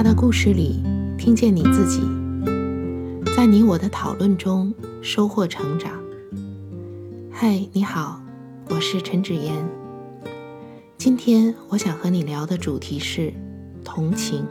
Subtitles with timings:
[0.00, 0.82] 他的故事里
[1.18, 2.00] 听见你自己，
[3.36, 4.72] 在你我的讨论中
[5.02, 5.92] 收获成长。
[7.30, 8.18] 嗨，你好，
[8.70, 9.54] 我是陈芷妍。
[10.96, 13.30] 今天我想和你聊的主题是
[13.84, 14.42] 同情。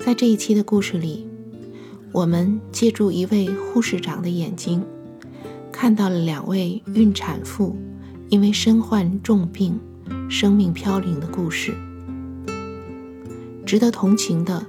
[0.00, 1.24] 在这一期的故事里，
[2.10, 4.82] 我们借助一位护士长的眼睛，
[5.70, 7.76] 看到了两位孕产妇
[8.30, 9.78] 因为身患重病、
[10.28, 11.72] 生命飘零的故事。
[13.66, 14.66] 值得同情的，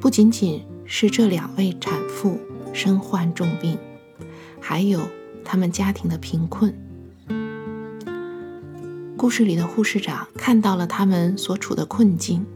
[0.00, 2.38] 不仅仅是这两位产妇
[2.72, 3.76] 身患重病，
[4.60, 5.00] 还有
[5.44, 6.72] 他们家庭的贫困。
[9.16, 12.46] 故事里的护士长看到了他们所处的困境，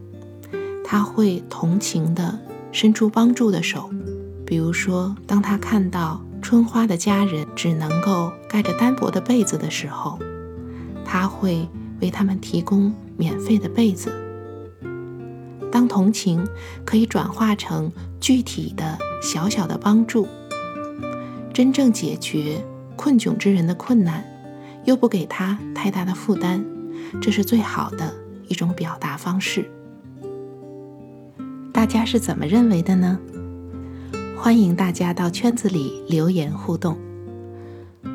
[0.85, 2.39] 他会同情地
[2.71, 3.89] 伸出帮助的手。
[4.45, 10.17] 比如说，当他看到春花的家人只能够盖着单薄的被子的时候，
[11.03, 11.67] 他会
[11.99, 14.11] 为他们提供免费的被子。
[15.73, 16.47] 当同情
[16.85, 20.27] 可以转化成具体的小小的帮助，
[21.51, 22.63] 真正解决
[22.95, 24.23] 困窘之人的困难，
[24.85, 26.63] 又不给他太大的负担，
[27.19, 28.13] 这是最好的
[28.47, 29.67] 一种表达方式。
[31.73, 33.19] 大家是怎么认为的呢？
[34.37, 36.95] 欢迎大家到圈子里留言互动。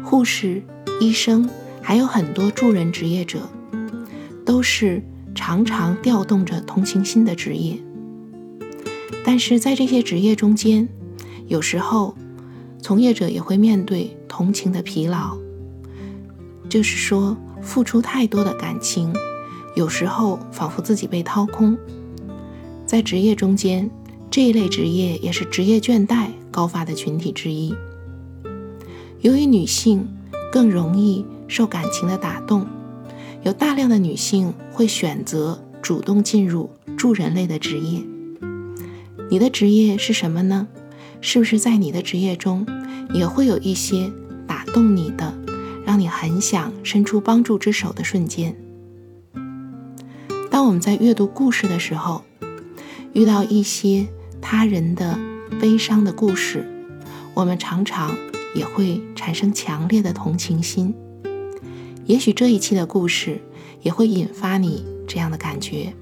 [0.05, 0.63] 护士、
[1.01, 1.51] 医生，
[1.83, 3.41] 还有很多助人职业者，
[4.47, 5.03] 都是。
[5.35, 7.79] 常常调动着同情心的职业，
[9.25, 10.89] 但是在这些职业中间，
[11.47, 12.15] 有时候
[12.83, 15.37] 从业者也会面对同情的疲劳，
[16.69, 19.15] 就是说付出太多的感情，
[19.77, 21.77] 有时候仿佛自己被掏空。
[22.85, 23.89] 在职业中间，
[24.31, 27.75] 这一类职业也是职业倦怠高发的群体之一。
[29.21, 30.07] 由于女性
[30.53, 32.67] 更容易受感情的打动。
[33.43, 38.03] 有大量的女性会选择主动进入助人类的职业。
[39.31, 40.67] 你的职业是什么呢？
[41.21, 42.67] 是不是在你的职业中
[43.13, 44.11] 也会有一些
[44.47, 45.37] 打动你的，
[45.85, 48.57] 让你很想伸出帮助之手的瞬间？
[50.51, 52.25] 当我们在阅读故事的时候，
[53.13, 54.07] 遇到一些
[54.41, 55.19] 他人的
[55.61, 56.67] 悲伤的故事，
[57.35, 58.17] 我们常常
[58.55, 60.95] 也会产生强烈的同情心。
[62.09, 63.39] 也许这一期的故事
[63.83, 65.93] 也会引发你这样的感觉。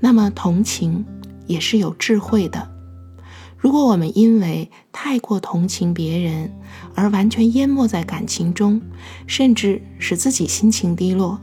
[0.00, 1.02] 那么，同情
[1.46, 2.70] 也是有智慧的。
[3.56, 6.52] 如果我们因为太过同情别人
[6.94, 8.82] 而完全淹没在感情中，
[9.26, 11.40] 甚至使自己心情低落，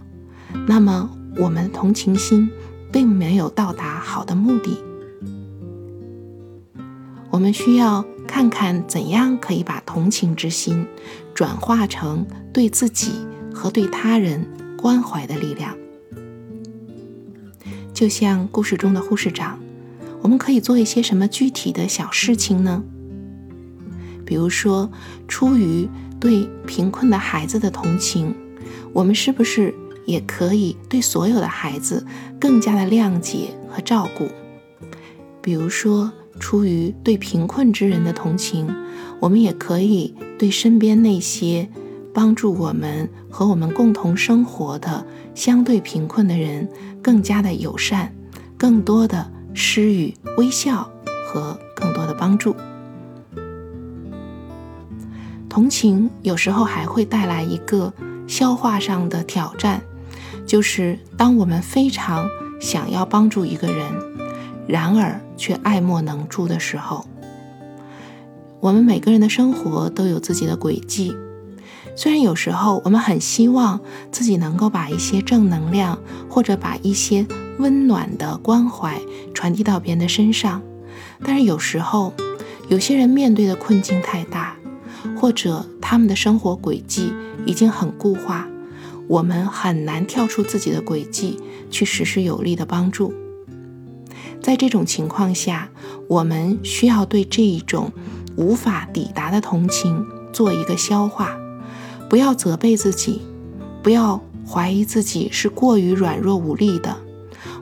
[0.67, 2.47] 那么我们的同情心
[2.91, 4.77] 并没有到达好的目的。
[7.31, 10.85] 我们需要看看怎样可以把同情之心
[11.41, 13.13] 转化成对自己
[13.51, 14.45] 和对他人
[14.77, 15.75] 关怀的力量。
[17.95, 19.57] 就像故事中的护士长，
[20.21, 22.83] 我们可以做一些什么具体的小事情呢？
[24.23, 24.91] 比如说，
[25.27, 28.35] 出于对贫困的孩子的同情，
[28.93, 29.73] 我们是不是
[30.05, 32.05] 也可以对所有的孩子
[32.39, 34.27] 更加的谅解和照顾？
[35.41, 36.11] 比如说。
[36.41, 38.67] 出于对贫困之人的同情，
[39.19, 41.69] 我们也可以对身边那些
[42.13, 46.67] 帮助我们和我们共同生活的相对贫困的人
[47.01, 48.13] 更加的友善，
[48.57, 50.91] 更多的施予微笑
[51.27, 52.55] 和更多的帮助。
[55.47, 57.93] 同情有时候还会带来一个
[58.27, 59.81] 消化上的挑战，
[60.45, 62.27] 就是当我们非常
[62.59, 64.10] 想要帮助一个人。
[64.71, 67.05] 然而却爱莫能助的时候，
[68.61, 71.13] 我们每个人的生活都有自己的轨迹。
[71.93, 73.81] 虽然有时候我们很希望
[74.13, 75.99] 自己能够把一些正能量，
[76.29, 77.27] 或者把一些
[77.59, 78.97] 温暖的关怀
[79.33, 80.61] 传递到别人的身上，
[81.21, 82.13] 但是有时候
[82.69, 84.55] 有些人面对的困境太大，
[85.17, 87.13] 或者他们的生活轨迹
[87.45, 88.47] 已经很固化，
[89.09, 91.37] 我们很难跳出自己的轨迹
[91.69, 93.13] 去实施有力的帮助。
[94.41, 95.69] 在这种情况下，
[96.07, 97.91] 我们需要对这一种
[98.35, 100.03] 无法抵达的同情
[100.33, 101.37] 做一个消化，
[102.09, 103.21] 不要责备自己，
[103.83, 106.97] 不要怀疑自己是过于软弱无力的。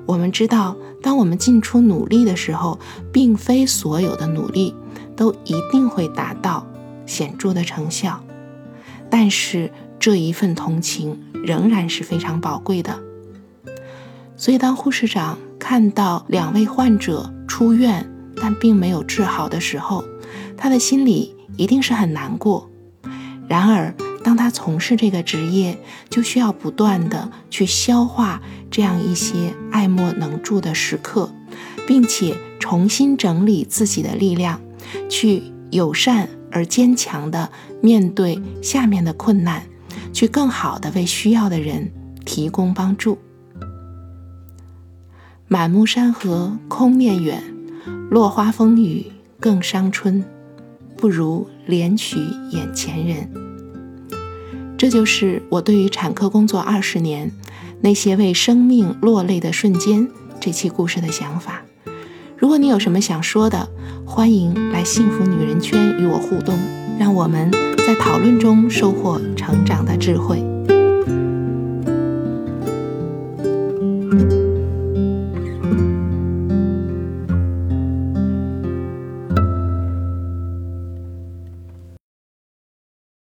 [0.06, 2.80] 我们知道，当我们尽出努力的时候，
[3.12, 4.74] 并非所有的努力
[5.18, 6.66] 都一定会达到
[7.06, 8.24] 显著的成效，
[9.10, 12.98] 但是这一份同情仍然是非常宝贵的。
[14.38, 15.38] 所以，当护士长。
[15.60, 18.10] 看到两位患者出院
[18.42, 20.04] 但并没有治好的时候，
[20.58, 22.70] 他的心里一定是很难过。
[23.48, 25.78] 然而，当他从事这个职业，
[26.10, 28.42] 就需要不断的去消化
[28.72, 31.30] 这样一些爱莫能助的时刻，
[31.86, 34.62] 并且重新整理自己的力量，
[35.10, 37.50] 去友善而坚强的
[37.82, 39.64] 面对下面的困难，
[40.14, 41.92] 去更好的为需要的人
[42.26, 43.18] 提供帮助。
[45.52, 47.42] 满目山河空念远，
[48.12, 49.08] 落花风雨
[49.40, 50.24] 更伤春，
[50.96, 52.20] 不如怜取
[52.52, 53.28] 眼前人。
[54.78, 57.32] 这就是我对于产科工作二十年
[57.82, 60.08] 那些为生命落泪的瞬间
[60.40, 61.64] 这期故事的想法。
[62.38, 63.68] 如果你有什么想说的，
[64.06, 66.56] 欢迎来幸福女人圈与我互动，
[67.00, 67.50] 让我们
[67.88, 70.44] 在讨论中收获成长的智慧。